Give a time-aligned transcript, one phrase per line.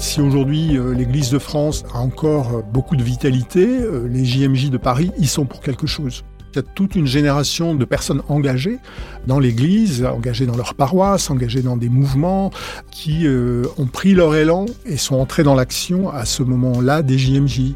[0.00, 4.70] Si aujourd'hui euh, l'Église de France a encore euh, beaucoup de vitalité, euh, les JMJ
[4.70, 6.24] de Paris y sont pour quelque chose.
[6.54, 8.78] Il y a toute une génération de personnes engagées
[9.26, 12.50] dans l'Église, engagées dans leur paroisse, engagées dans des mouvements,
[12.90, 13.24] qui
[13.78, 17.74] ont pris leur élan et sont entrés dans l'action à ce moment-là des JMJ.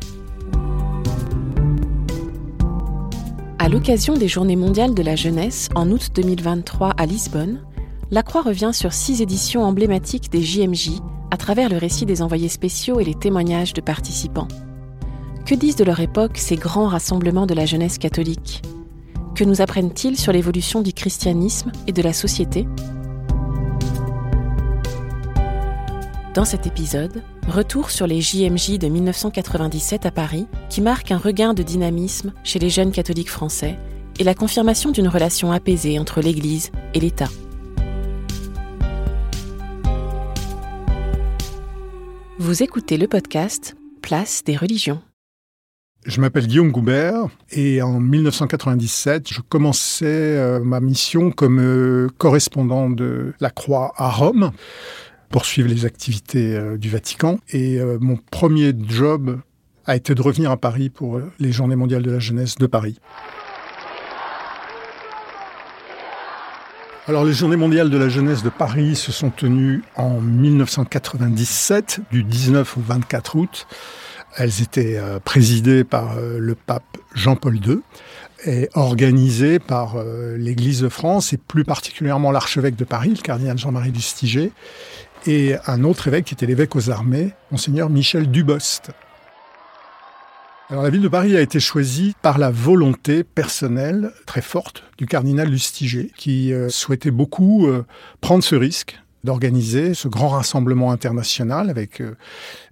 [3.61, 7.61] À l'occasion des Journées mondiales de la jeunesse en août 2023 à Lisbonne,
[8.15, 11.01] la Croix revient sur six éditions emblématiques des JMJ
[11.33, 14.47] à travers le récit des envoyés spéciaux et les témoignages de participants.
[15.45, 18.63] Que disent de leur époque ces grands rassemblements de la jeunesse catholique?
[19.35, 22.69] Que nous apprennent-ils sur l'évolution du christianisme et de la société?
[26.35, 31.53] Dans cet épisode, retour sur les JMJ de 1997 à Paris, qui marquent un regain
[31.53, 33.77] de dynamisme chez les jeunes catholiques français
[34.21, 37.29] et la confirmation d'une relation apaisée entre l'Église et l'État.
[42.45, 45.01] Vous écoutez le podcast Place des religions.
[46.05, 52.91] Je m'appelle Guillaume Goubert et en 1997, je commençais euh, ma mission comme euh, correspondant
[52.91, 54.51] de la Croix à Rome,
[55.31, 57.39] poursuivre les activités euh, du Vatican.
[57.49, 59.41] Et mon premier job
[59.87, 62.99] a été de revenir à Paris pour les Journées mondiales de la jeunesse de Paris.
[67.07, 72.25] Alors, les Journées mondiales de la jeunesse de Paris se sont tenues en 1997, du
[72.25, 73.67] 19 au 24 août.
[74.39, 77.81] Elles étaient euh, présidées par euh, le pape Jean-Paul II
[78.47, 83.59] et organisées par euh, l'Église de France et plus particulièrement l'archevêque de Paris, le cardinal
[83.59, 84.51] Jean-Marie Lustiger,
[85.27, 88.93] et un autre évêque qui était l'évêque aux armées, monseigneur Michel Dubost.
[90.71, 95.07] Alors la ville de Paris a été choisie par la volonté personnelle très forte du
[95.07, 97.69] cardinal Lustiger, qui souhaitait beaucoup
[98.21, 102.15] prendre ce risque d'organiser ce grand rassemblement international avec euh,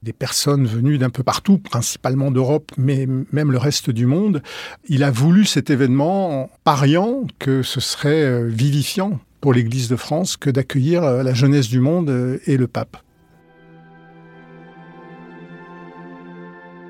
[0.03, 4.43] des personnes venues d'un peu partout, principalement d'Europe, mais même le reste du monde.
[4.89, 9.97] Il a voulu cet événement en pariant que ce serait euh, vivifiant pour l'Église de
[9.97, 12.99] France que d'accueillir euh, la jeunesse du monde et le pape.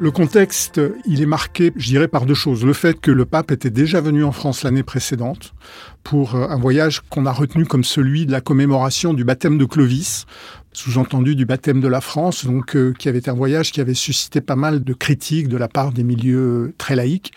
[0.03, 2.65] Le contexte, il est marqué, je dirais, par deux choses.
[2.65, 5.55] Le fait que le pape était déjà venu en France l'année précédente
[6.03, 9.65] pour euh, un voyage qu'on a retenu comme celui de la commémoration du baptême de
[9.65, 10.27] Clovis,
[10.73, 13.95] sous-entendu du baptême de la France, donc euh, qui avait été un voyage qui avait
[13.95, 17.31] suscité pas mal de critiques de la part des milieux très laïques.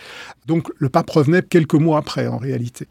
[0.48, 2.88] Donc le pape revenait quelques mois après en réalité.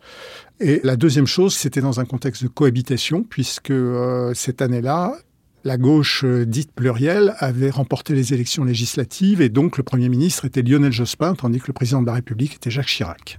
[0.61, 5.17] Et la deuxième chose, c'était dans un contexte de cohabitation, puisque euh, cette année-là,
[5.65, 10.45] la gauche euh, dite plurielle avait remporté les élections législatives et donc le Premier ministre
[10.45, 13.39] était Lionel Jospin, tandis que le président de la République était Jacques Chirac.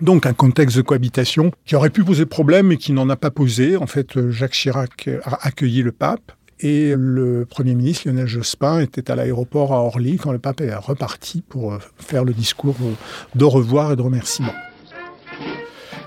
[0.00, 3.30] Donc un contexte de cohabitation qui aurait pu poser problème mais qui n'en a pas
[3.30, 3.76] posé.
[3.76, 8.80] En fait, euh, Jacques Chirac a accueilli le pape et le Premier ministre Lionel Jospin
[8.80, 12.76] était à l'aéroport à Orly quand le pape est reparti pour euh, faire le discours
[13.34, 14.54] de revoir et de remerciement.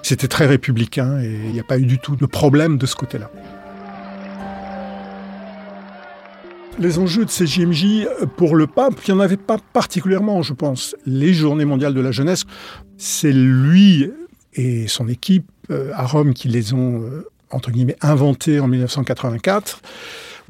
[0.01, 2.95] C'était très républicain et il n'y a pas eu du tout de problème de ce
[2.95, 3.29] côté-là.
[6.77, 10.53] Les enjeux de ces JMJ pour le pape, il n'y en avait pas particulièrement, je
[10.53, 10.95] pense.
[11.05, 12.43] Les Journées mondiales de la jeunesse,
[12.97, 14.11] c'est lui
[14.53, 19.81] et son équipe euh, à Rome qui les ont, euh, entre guillemets, inventées en 1984.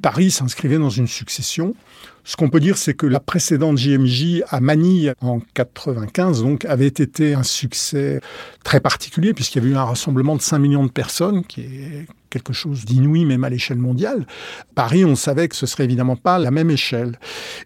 [0.01, 1.75] Paris s'inscrivait dans une succession.
[2.23, 6.87] Ce qu'on peut dire, c'est que la précédente JMJ à Manille en 95 donc avait
[6.87, 8.19] été un succès
[8.63, 12.07] très particulier puisqu'il y avait eu un rassemblement de 5 millions de personnes, qui est
[12.35, 14.27] quelque chose d'inouï même à l'échelle mondiale.
[14.75, 17.17] Paris, on savait que ce serait évidemment pas la même échelle.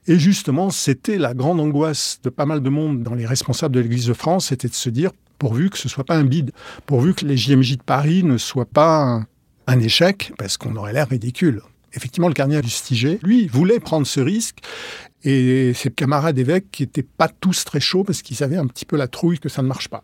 [0.05, 3.79] Et justement, c'était la grande angoisse de pas mal de monde dans les responsables de
[3.79, 6.51] l'Église de France, c'était de se dire pourvu que ce soit pas un bide,
[6.85, 9.23] pourvu que les JMJ de Paris ne soient pas
[9.65, 11.61] un, échec, parce qu'on aurait l'air ridicule
[11.93, 14.59] effectivement, le cardinal Lustiger, lui, voulait prendre ce risque.
[15.23, 18.85] Et ses camarades évêques qui n'étaient pas tous très chauds parce qu'ils avaient un petit
[18.85, 20.03] peu la trouille que ça ne marche pas.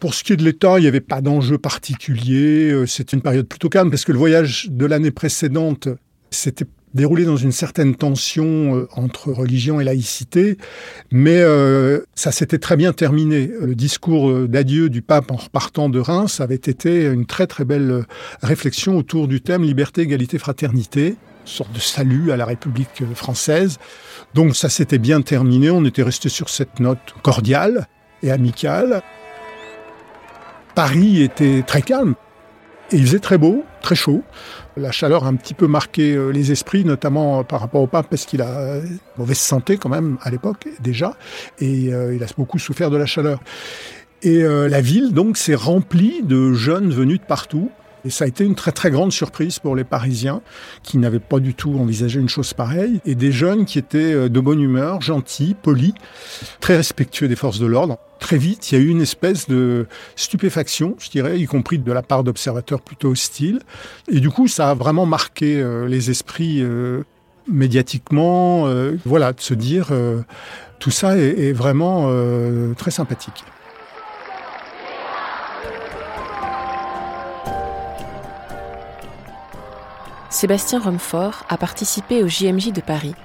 [0.00, 2.70] Pour ce qui est de l'État, il n'y avait pas d'enjeu particulier.
[2.70, 5.88] Euh, c'était une période plutôt calme parce que le voyage de l'année précédente,
[6.30, 6.64] c'était
[6.94, 10.56] déroulé dans une certaine tension euh, entre religion et laïcité,
[11.12, 13.50] mais euh, ça s'était très bien terminé.
[13.60, 18.06] Le discours d'adieu du pape en repartant de Reims avait été une très très belle
[18.42, 23.76] réflexion autour du thème liberté, égalité, fraternité, sorte de salut à la République française.
[24.32, 27.86] Donc ça s'était bien terminé, on était resté sur cette note cordiale
[28.22, 29.02] et amicale.
[30.80, 32.14] Paris était très calme
[32.90, 34.22] et il faisait très beau, très chaud.
[34.78, 38.06] La chaleur a un petit peu marqué euh, les esprits, notamment par rapport au pape,
[38.08, 38.82] parce qu'il a euh,
[39.18, 41.18] mauvaise santé quand même à l'époque déjà,
[41.58, 43.40] et euh, il a beaucoup souffert de la chaleur.
[44.22, 47.70] Et la ville donc s'est remplie de jeunes venus de partout,
[48.04, 50.40] et ça a été une très très grande surprise pour les Parisiens
[50.82, 53.00] qui n'avaient pas du tout envisagé une chose pareille.
[53.04, 55.92] Et des jeunes qui étaient euh, de bonne humeur, gentils, polis,
[56.60, 57.98] très respectueux des forces de l'ordre.
[58.18, 59.86] Très vite, il y a eu une espèce de
[60.16, 63.60] stupéfaction, je dirais, y compris de la part d'observateurs plutôt hostiles.
[64.10, 67.02] Et du coup, ça a vraiment marqué euh, les esprits euh,
[67.48, 68.68] médiatiquement.
[69.04, 69.88] voilà, de se dire,
[70.78, 72.08] tout ça est vraiment
[72.76, 73.44] très sympathique.
[80.30, 83.16] Sébastien Rumfort a participé au JMJ de Paris.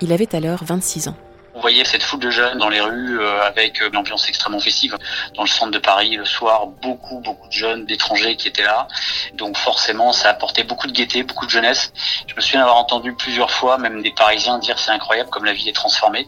[0.00, 1.16] Il avait alors 26 ans.
[1.54, 4.58] On voyait cette foule de jeunes dans les rues euh, avec euh, une ambiance extrêmement
[4.58, 4.98] festive.
[5.36, 8.88] Dans le centre de Paris, le soir, beaucoup, beaucoup de jeunes, d'étrangers qui étaient là.
[9.34, 11.92] Donc forcément, ça apportait beaucoup de gaieté, beaucoup de jeunesse.
[12.26, 15.52] Je me souviens d'avoir entendu plusieurs fois, même des Parisiens dire c'est incroyable comme la
[15.52, 16.26] vie est transformée.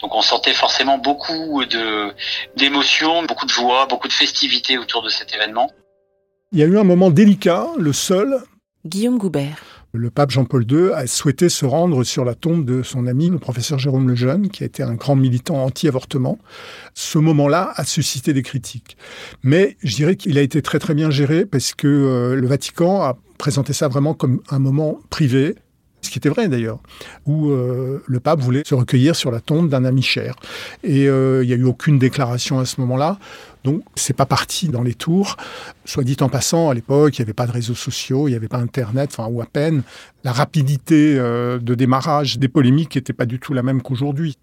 [0.00, 2.14] Donc on sentait forcément beaucoup de
[2.56, 5.70] d'émotions, beaucoup de joie, beaucoup de festivité autour de cet événement.
[6.52, 8.40] Il y a eu un moment délicat, le seul,
[8.86, 9.58] Guillaume Goubert.
[9.92, 13.38] Le pape Jean-Paul II a souhaité se rendre sur la tombe de son ami, le
[13.38, 16.38] professeur Jérôme Lejeune, qui a été un grand militant anti-avortement.
[16.94, 18.96] Ce moment-là a suscité des critiques.
[19.42, 23.02] Mais je dirais qu'il a été très très bien géré parce que euh, le Vatican
[23.02, 25.56] a présenté ça vraiment comme un moment privé,
[26.02, 26.78] ce qui était vrai d'ailleurs,
[27.26, 30.36] où euh, le pape voulait se recueillir sur la tombe d'un ami cher.
[30.84, 33.18] Et euh, il n'y a eu aucune déclaration à ce moment-là.
[33.64, 35.36] Donc, c'est pas parti dans les tours.
[35.84, 38.36] Soit dit en passant, à l'époque, il n'y avait pas de réseaux sociaux, il n'y
[38.36, 39.82] avait pas Internet, enfin, ou à peine.
[40.22, 44.36] La rapidité euh, de démarrage des polémiques n'était pas du tout la même qu'aujourd'hui.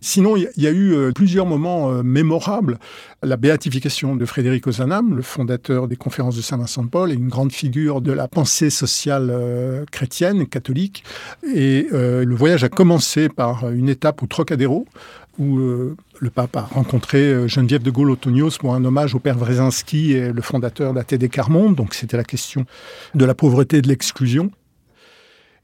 [0.00, 2.78] Sinon, il y a eu euh, plusieurs moments euh, mémorables.
[3.22, 8.10] La béatification de Frédéric Ozanam, le fondateur des conférences de Saint-Vincent-de-Paul, une grande figure de
[8.10, 9.32] la pensée sociale
[9.92, 11.04] chrétienne, catholique.
[11.54, 14.86] Et le voyage a commencé par une étape au Trocadéro,
[15.38, 19.38] où euh, le pape a rencontré euh, Geneviève de Gaulle-Otonios pour un hommage au père
[19.38, 21.74] Wrezinski et le fondateur d'ATD Carmonde.
[21.74, 22.66] Donc c'était la question
[23.14, 24.50] de la pauvreté et de l'exclusion.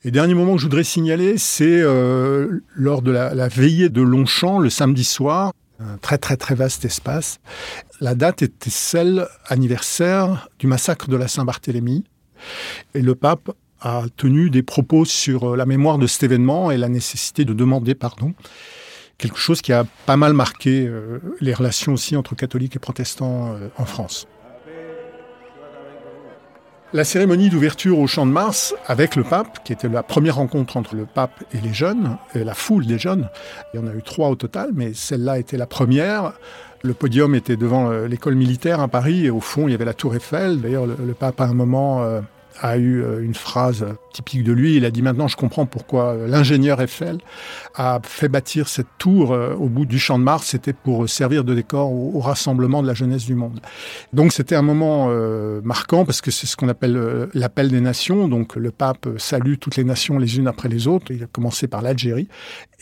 [0.04, 4.00] Et dernier moment que je voudrais signaler, c'est euh, lors de la, la, veillée de
[4.00, 7.40] Longchamp le samedi soir, un très très très vaste espace.
[8.00, 12.04] La date était celle anniversaire du massacre de la Saint-Barthélemy.
[12.94, 13.50] Et le pape
[13.80, 17.94] a tenu des propos sur la mémoire de cet événement et la nécessité de demander
[17.94, 18.34] pardon
[19.18, 23.52] quelque chose qui a pas mal marqué euh, les relations aussi entre catholiques et protestants
[23.52, 24.28] euh, en France.
[26.94, 30.78] La cérémonie d'ouverture au Champ de Mars avec le pape, qui était la première rencontre
[30.78, 33.28] entre le pape et les jeunes, la foule des jeunes,
[33.74, 36.32] il y en a eu trois au total, mais celle-là était la première.
[36.82, 39.84] Le podium était devant euh, l'école militaire à Paris, et au fond, il y avait
[39.84, 40.62] la tour Eiffel.
[40.62, 42.02] D'ailleurs, le, pape, à un moment,
[42.60, 44.76] a eu euh, une phrase typique de lui.
[44.76, 47.18] Il a dit maintenant je comprends pourquoi euh, l'ingénieur Eiffel
[47.74, 50.46] a fait bâtir cette tour euh, au bout du champ de Mars.
[50.46, 53.60] C'était pour servir de décor au, rassemblement de la jeunesse du monde.
[54.12, 55.08] Donc c'était un moment
[55.62, 58.28] marquant parce que c'est ce qu'on appelle l'appel des nations.
[58.28, 61.12] Donc le pape salue toutes les nations les unes après les autres.
[61.12, 62.28] Il a commencé par l'Algérie.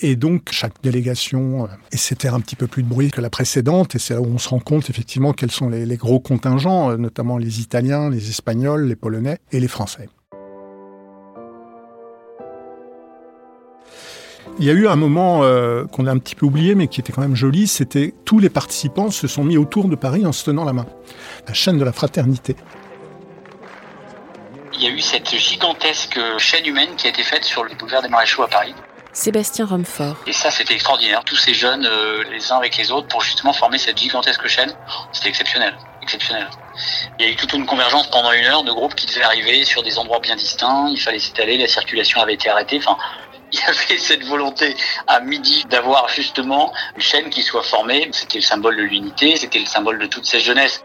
[0.01, 3.95] Et donc chaque délégation essaie un petit peu plus de bruit que la précédente.
[3.95, 6.97] Et c'est là où on se rend compte effectivement quels sont les, les gros contingents,
[6.97, 10.09] notamment les Italiens, les Espagnols, les Polonais et les Français.
[14.59, 17.01] Il y a eu un moment euh, qu'on a un petit peu oublié, mais qui
[17.01, 20.33] était quand même joli, c'était tous les participants se sont mis autour de Paris en
[20.33, 20.87] se tenant la main.
[21.49, 22.55] La chaîne de la fraternité.
[24.73, 28.03] Il y a eu cette gigantesque chaîne humaine qui a été faite sur le boulevard
[28.03, 28.75] des Maréchaux à Paris.
[29.13, 30.17] Sébastien Romfort.
[30.27, 31.25] Et ça, c'était extraordinaire.
[31.25, 34.73] Tous ces jeunes, euh, les uns avec les autres, pour justement former cette gigantesque chaîne.
[35.13, 35.75] C'était exceptionnel.
[37.19, 39.65] Il y a eu toute une convergence pendant une heure de groupes qui devaient arriver
[39.65, 40.89] sur des endroits bien distincts.
[40.91, 42.81] Il fallait s'étaler, la circulation avait été arrêtée.
[43.53, 48.09] Il y avait cette volonté à midi d'avoir justement une chaîne qui soit formée.
[48.13, 50.83] C'était le symbole de l'unité, c'était le symbole de toute cette jeunesse.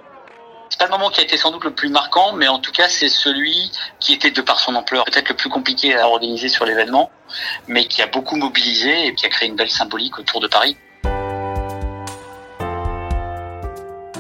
[0.70, 2.72] C'est pas le moment qui a été sans doute le plus marquant, mais en tout
[2.72, 6.48] cas, c'est celui qui était, de par son ampleur, peut-être le plus compliqué à organiser
[6.48, 7.12] sur l'événement,
[7.68, 10.78] mais qui a beaucoup mobilisé et qui a créé une belle symbolique autour de Paris.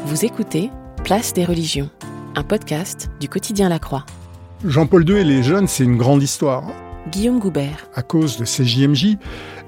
[0.03, 0.69] Vous écoutez
[1.03, 1.89] Place des religions,
[2.35, 4.05] un podcast du quotidien La Croix.
[4.63, 6.63] Jean-Paul II et les jeunes, c'est une grande histoire.
[7.11, 7.87] Guillaume Goubert.
[7.95, 9.17] À cause de ces JMJ,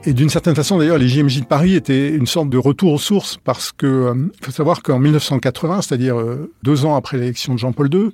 [0.05, 2.99] et d'une certaine façon d'ailleurs, les JMJ de Paris étaient une sorte de retour aux
[2.99, 7.59] sources parce que euh, faut savoir qu'en 1980, c'est-à-dire euh, deux ans après l'élection de
[7.59, 8.09] Jean-Paul II,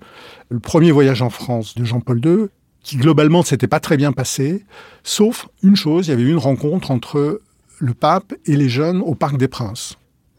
[0.50, 2.48] le premier voyage en France de Jean-Paul II,
[2.84, 4.66] qui globalement ne s'était pas très bien passé,
[5.04, 7.42] sauf une chose, il y avait eu une rencontre entre
[7.80, 9.98] le pape et les jeunes au Parc des Princes.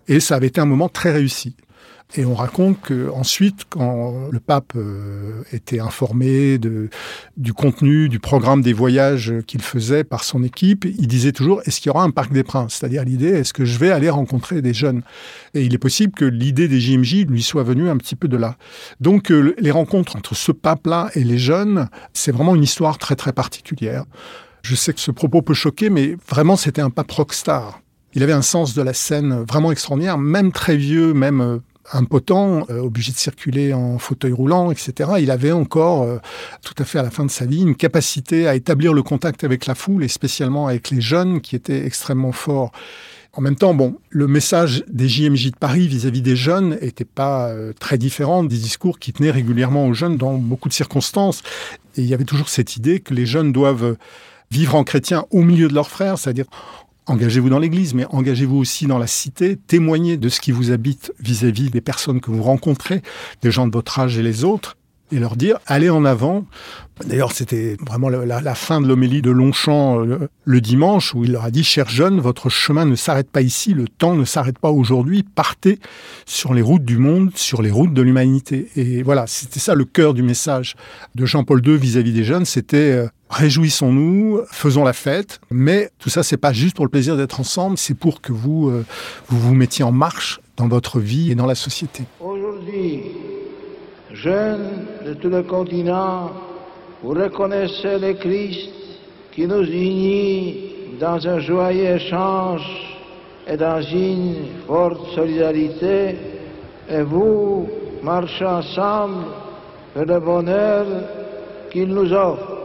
[0.09, 1.55] Et ça avait été un moment très réussi.
[2.17, 6.59] Et on raconte que ensuite, quand le pape euh, était informé
[7.37, 11.81] du contenu, du programme des voyages qu'il faisait par son équipe, il disait toujours est-ce
[11.81, 12.75] qu'il y aura un parc des princes?
[12.75, 15.03] C'est-à-dire l'idée est-ce que je vais aller rencontrer des jeunes?
[15.55, 18.37] Et il est possible que l'idée des JMJ lui soit venue un petit peu de
[18.37, 18.57] là.
[19.01, 23.15] Donc euh, les rencontres entre ce pape-là et les jeunes, c'est vraiment une histoire très
[23.15, 24.05] très particulière.
[24.63, 27.81] Je sais que ce propos peut choquer, mais vraiment c'était un pape rockstar.
[28.15, 31.59] Il avait un sens de la scène vraiment extraordinaire, même très vieux, même euh,
[31.93, 35.11] impotent, euh, obligé de circuler en fauteuil roulant, etc.
[35.21, 36.19] Il avait encore, euh,
[36.63, 39.45] tout à fait à la fin de sa vie, une capacité à établir le contact
[39.45, 42.73] avec la foule et spécialement avec les jeunes qui étaient extrêmement forts.
[43.33, 47.49] En même temps, bon, le message des JMJ de Paris vis-à-vis des jeunes n'était pas
[47.49, 51.43] euh, très différent des discours qui tenaient régulièrement aux jeunes dans beaucoup de circonstances.
[51.97, 53.97] Et il y avait toujours cette idée que les jeunes doivent
[54.51, 56.47] vivre en chrétien au milieu de leurs frères, c'est-à-dire
[57.11, 61.13] engagez-vous dans l'Église, mais engagez-vous aussi dans la cité, témoignez de ce qui vous habite
[61.19, 63.03] vis-à-vis des personnes que vous rencontrez,
[63.43, 64.77] des gens de votre âge et les autres,
[65.13, 66.45] et leur dire allez en avant.
[67.07, 71.45] D'ailleurs, c'était vraiment la, fin de l'homélie de Longchamp euh, le, dimanche où il leur
[71.45, 74.71] a dit chers jeunes, votre chemin ne s'arrête pas ici, le temps ne s'arrête pas
[74.71, 75.79] aujourd'hui, partez
[76.27, 78.69] sur les routes du monde, sur les routes de l'humanité.
[78.77, 80.77] Et voilà, c'était ça le cœur du message
[81.15, 86.23] de Jean-Paul II vis-à-vis des jeunes, c'était euh, réjouissons-nous, faisons la fête, mais tout ça,
[86.23, 88.85] c'est pas juste pour le plaisir d'être ensemble, c'est pour que vous, euh,
[89.29, 92.05] vous vous mettiez en marche dans votre vie et dans la société.
[92.21, 93.03] Aujourd'hui,
[94.23, 96.31] jeunes de tout le continent,
[97.03, 98.71] vous reconnaissez le Christ
[99.33, 100.57] qui nous unit
[101.01, 102.63] dans un joyeux échange
[103.49, 104.37] et dans une
[104.67, 106.17] forte solidarité,
[106.89, 107.67] et vous
[108.03, 109.25] marchez ensemble
[109.95, 110.87] vers le bonheur
[111.73, 112.59] qu'il nous offre.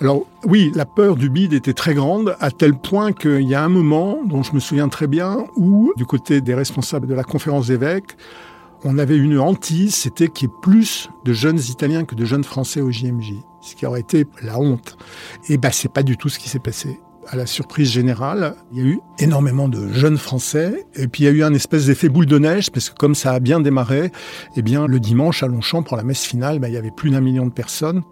[0.00, 3.62] Alors oui, la peur du bide était très grande, à tel point qu'il y a
[3.62, 7.24] un moment, dont je me souviens très bien, où, du côté des responsables de la
[7.24, 8.16] conférence d'évêques,
[8.84, 12.44] on avait une hantise, c'était qu'il y ait plus de jeunes Italiens que de jeunes
[12.44, 14.96] Français au JMJ, ce qui aurait été la honte.
[15.48, 16.98] Et ben c'est pas du tout ce qui s'est passé
[17.28, 21.26] à la surprise générale, il y a eu énormément de jeunes Français, et puis il
[21.26, 23.60] y a eu un espèce d'effet boule de neige, parce que comme ça a bien
[23.60, 24.10] démarré,
[24.56, 27.10] eh bien le dimanche à Longchamp pour la messe finale, ben, il y avait plus
[27.10, 28.02] d'un million de personnes.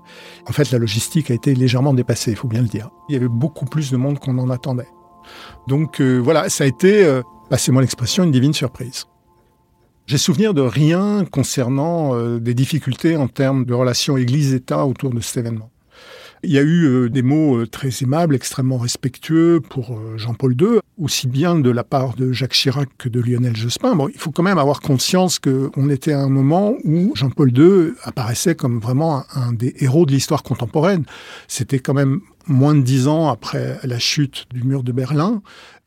[0.49, 2.91] En fait, la logistique a été légèrement dépassée, il faut bien le dire.
[3.09, 4.89] Il y avait beaucoup plus de monde qu'on en attendait.
[5.67, 9.07] Donc euh, voilà, ça a été, euh, passez-moi l'expression, une divine surprise.
[10.11, 15.21] J'ai souvenir de rien concernant euh, des difficultés en termes de relations Église-État autour de
[15.21, 15.71] cet événement.
[16.43, 20.81] Il y a eu euh, des mots euh, très aimables, extrêmement respectueux pour Jean-Paul II,
[20.99, 23.95] aussi bien de la part de Jacques Chirac que de Lionel Jospin.
[23.95, 27.93] Bon, il faut quand même avoir conscience qu'on était à un moment où Jean-Paul II
[28.03, 31.05] apparaissait comme vraiment un des héros de l'histoire contemporaine.
[31.47, 35.41] C'était quand même moins de dix ans après la chute du mur de Berlin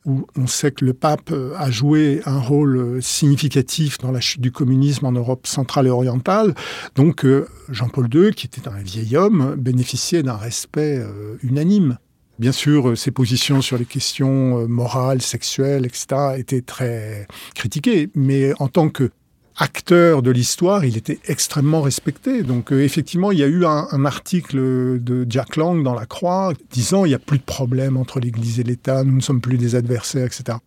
[0.04, 4.20] où on sait que le pape euh, a joué un rôle euh, significatif dans la
[4.20, 6.54] chute du communisme en Europe centrale et orientale.
[6.94, 11.02] Donc euh, Jean-Paul II, qui était un vieil homme, bénéficiait d'un respect
[11.42, 11.98] unanime.
[12.38, 16.06] Bien sûr, ses positions sur les questions morales, sexuelles, etc.,
[16.36, 19.10] étaient très critiquées, mais en tant que
[19.56, 22.42] acteur de l'histoire, il était extrêmement respecté.
[22.42, 24.56] Donc euh, effectivement, il y a eu un, un, article
[25.00, 28.60] de Jack Lang dans La Croix disant il n'y a plus de problème entre l'Église
[28.60, 30.58] et l'État, nous ne sommes plus des adversaires, etc.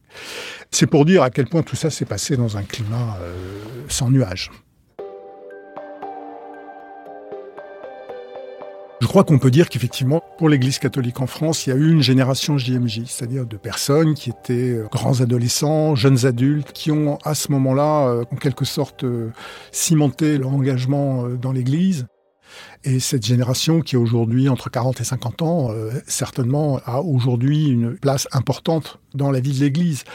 [0.72, 3.34] C'est pour dire à quel point tout ça s'est passé dans un climat euh,
[3.90, 4.52] sans nuages.
[9.00, 11.92] Je crois qu'on peut dire qu'effectivement, pour l'Église catholique en France, il y a eu
[11.92, 17.20] une génération JMJ, c'est-à-dire de personnes qui étaient euh, grands adolescents, jeunes adultes, qui ont
[17.24, 19.32] à ce moment-là, euh, en quelque sorte, euh,
[19.72, 22.08] cimenté leur engagement dans l'Église.
[22.84, 25.72] Et cette génération qui est aujourd'hui entre 40 et 50 ans,
[26.08, 30.06] certainement a aujourd'hui une place importante dans la vie de l'Église.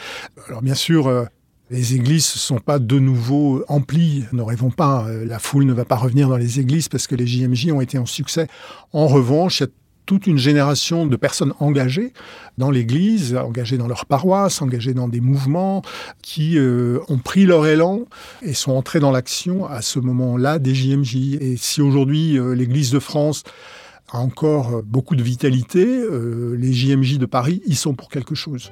[0.47, 1.27] Alors bien sûr,
[1.73, 5.73] les églises ne sont pas de nouveau emplies, ne rêvons pas, euh, la foule ne
[5.73, 8.47] va pas revenir dans les églises parce que les JMJ ont été en succès.
[8.93, 9.69] En revanche, il y a
[10.05, 12.13] toute une génération de personnes engagées
[12.59, 15.81] dans l'Église, engagées dans leur paroisse, engagées dans des mouvements,
[16.21, 18.01] qui euh, ont pris leur élan
[18.43, 21.15] et sont entrés dans l'action à ce moment-là des JMJ.
[21.41, 23.43] Et si aujourd'hui euh, l'Église de France
[24.11, 25.87] a encore beaucoup de vitalité,
[26.55, 28.69] les JMJ de Paris y sont pour quelque chose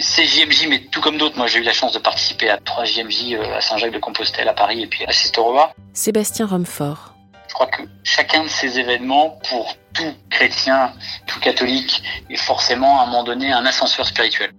[0.00, 2.84] c'est JMJ, mais tout comme d'autres, moi j'ai eu la chance de participer à trois
[2.84, 5.72] JMJ euh, à Saint-Jacques de Compostelle, à Paris et puis à Sestoroa.
[5.92, 7.14] Sébastien Romfort.
[7.48, 10.94] Je crois que chacun de ces événements, pour tout chrétien,
[11.26, 14.52] tout catholique, est forcément à un moment donné un ascenseur spirituel.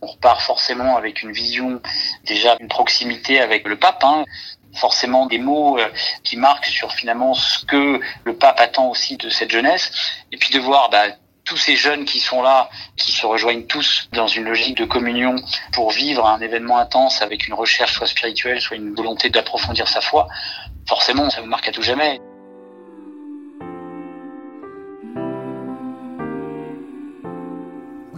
[0.00, 1.82] On repart forcément avec une vision,
[2.24, 4.24] déjà une proximité avec le pape, hein.
[4.74, 5.86] forcément des mots euh,
[6.24, 9.92] qui marquent sur finalement ce que le pape attend aussi de cette jeunesse,
[10.32, 11.08] et puis de voir bah,
[11.44, 15.36] tous ces jeunes qui sont là, qui se rejoignent tous dans une logique de communion
[15.72, 20.00] pour vivre un événement intense avec une recherche soit spirituelle, soit une volonté d'approfondir sa
[20.00, 20.28] foi,
[20.86, 22.20] forcément ça vous marque à tout jamais.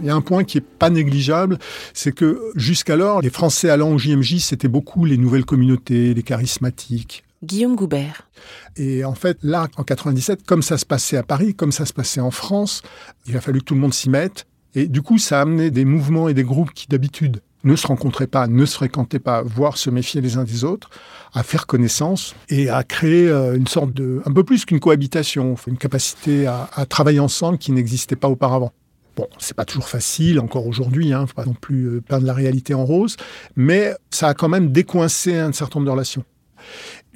[0.03, 1.57] Il y a un point qui est pas négligeable,
[1.93, 7.23] c'est que jusqu'alors, les Français allant au JMJ, c'était beaucoup les nouvelles communautés, les charismatiques.
[7.43, 8.29] Guillaume Goubert.
[8.75, 11.93] Et en fait, là, en 97, comme ça se passait à Paris, comme ça se
[11.93, 12.81] passait en France,
[13.25, 14.45] il a fallu que tout le monde s'y mette.
[14.75, 17.87] Et du coup, ça a amené des mouvements et des groupes qui d'habitude ne se
[17.87, 20.89] rencontraient pas, ne se fréquentaient pas, voire se méfiaient les uns des autres,
[21.33, 25.55] à faire connaissance et à créer euh, une sorte de, un peu plus qu'une cohabitation,
[25.67, 28.73] une capacité à, travailler ensemble qui n'existait pas auparavant.
[29.15, 32.33] Bon, c'est pas toujours facile, encore aujourd'hui, hein, faut pas non plus euh, peindre la
[32.33, 33.15] réalité en rose,
[33.55, 36.25] mais ça a quand même décoincé un certain nombre de relations.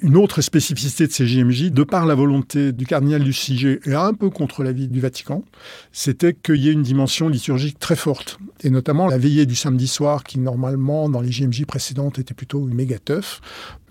[0.00, 3.94] Une autre spécificité de ces JMJ, de par la volonté du cardinal du Luciger et
[3.94, 5.42] un peu contre l'avis du Vatican,
[5.90, 8.38] c'était qu'il y ait une dimension liturgique très forte.
[8.62, 12.68] Et notamment la veillée du samedi soir, qui normalement, dans les JMJ précédentes, était plutôt
[12.68, 13.40] une méga teuf.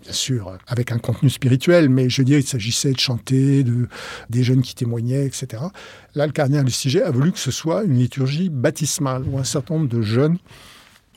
[0.02, 3.90] Bien sûr, avec un contenu spirituel, mais je dire, il s'agissait de chanter, de,
[4.30, 5.62] des jeunes qui témoignaient, etc.
[6.16, 9.74] Là, le cardinal du a voulu que ce soit une liturgie baptismale, où un certain
[9.74, 10.38] nombre de jeunes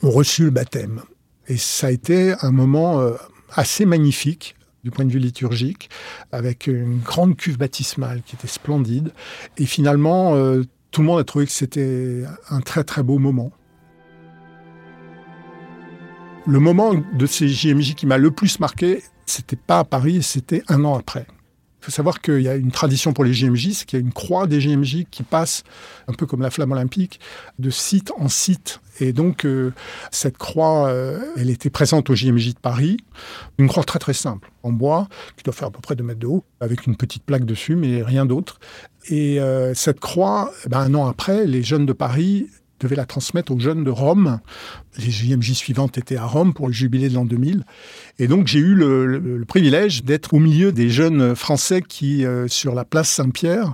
[0.03, 1.01] ont reçu le baptême.
[1.47, 3.13] Et ça a été un moment euh,
[3.53, 5.89] assez magnifique du point de vue liturgique,
[6.31, 9.13] avec une grande cuve baptismale qui était splendide.
[9.57, 13.51] Et finalement, euh, tout le monde a trouvé que c'était un très très beau moment.
[16.47, 20.63] Le moment de ces JMJ qui m'a le plus marqué, c'était pas à Paris, c'était
[20.67, 21.27] un an après.
[21.81, 24.05] Il faut savoir qu'il y a une tradition pour les JMJ, c'est qu'il y a
[24.05, 25.63] une croix des JMJ qui passe,
[26.07, 27.19] un peu comme la flamme olympique,
[27.57, 28.81] de site en site.
[28.99, 29.73] Et donc, euh,
[30.11, 32.97] cette croix, euh, elle était présente au JMJ de Paris.
[33.57, 35.07] Une croix très très simple, en bois,
[35.37, 37.75] qui doit faire à peu près 2 mètres de haut, avec une petite plaque dessus,
[37.75, 38.59] mais rien d'autre.
[39.09, 42.47] Et euh, cette croix, eh ben, un an après, les jeunes de Paris
[42.81, 44.39] devait la transmettre aux jeunes de Rome.
[44.97, 47.63] Les JMJ suivantes étaient à Rome pour le jubilé de l'an 2000.
[48.19, 52.73] Et donc j'ai eu le, privilège d'être au milieu des jeunes Français qui, euh, sur
[52.73, 53.73] la place Saint-Pierre,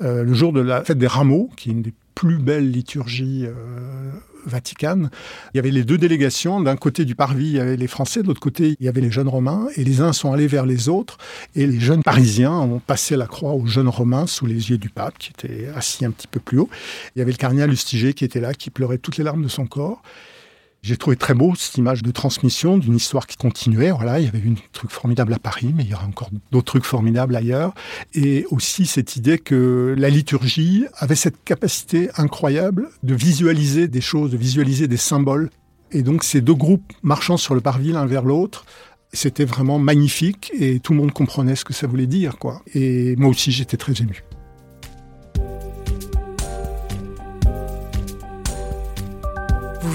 [0.00, 3.44] euh, le jour de la fête des rameaux, qui est une des plus belles liturgies
[3.46, 4.10] euh,
[4.44, 5.08] vaticanes,
[5.54, 6.60] il y avait les deux délégations.
[6.60, 9.00] D'un côté du parvis, il y avait les Français, de l'autre côté, il y avait
[9.00, 9.68] les jeunes Romains.
[9.76, 11.16] Et les uns sont allés vers les autres.
[11.54, 14.88] Et les jeunes Parisiens ont passé la croix aux jeunes Romains sous les yeux du
[14.88, 16.68] pape, qui était assis un petit peu plus haut.
[17.14, 19.48] Il y avait le cardinal Lustiger qui était là, qui pleurait toutes les larmes de
[19.48, 20.02] son corps.
[20.82, 23.90] J'ai trouvé très beau cette image de transmission d'une histoire qui continuait.
[23.90, 26.30] Voilà, il y avait eu un truc formidable à Paris, mais il y aura encore
[26.52, 27.74] d'autres trucs formidables ailleurs.
[28.14, 34.30] Et aussi cette idée que la liturgie avait cette capacité incroyable de visualiser des choses,
[34.30, 35.50] de visualiser des symboles.
[35.90, 38.64] Et donc ces deux groupes marchant sur le parvis l'un vers l'autre,
[39.12, 42.62] c'était vraiment magnifique et tout le monde comprenait ce que ça voulait dire, quoi.
[42.74, 44.22] Et moi aussi, j'étais très ému.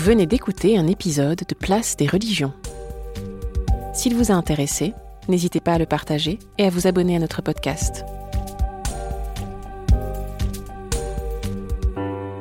[0.04, 2.52] Venez d'écouter un épisode de Place des religions.
[3.94, 4.94] S'il vous a intéressé,
[5.30, 8.04] n'hésitez pas à le partager et à vous abonner à notre podcast.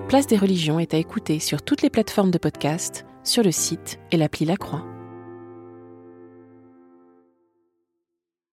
[0.08, 4.00] Place des religions est à écouter sur toutes les plateformes de podcast, sur le site
[4.10, 4.84] et l'appli La Croix.